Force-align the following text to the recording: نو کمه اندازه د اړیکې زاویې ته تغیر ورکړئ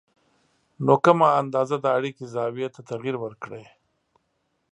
نو 0.85 0.93
کمه 1.03 1.27
اندازه 1.41 1.75
د 1.81 1.85
اړیکې 1.97 2.25
زاویې 2.33 2.67
ته 2.75 2.81
تغیر 2.89 3.15
ورکړئ 3.23 3.65